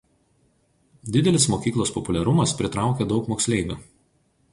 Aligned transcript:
Didelis 1.15 1.45
mokyklos 1.53 1.91
populiarumas 1.97 2.53
pritraukė 2.63 3.07
daug 3.13 3.29
moksleivių. 3.35 3.79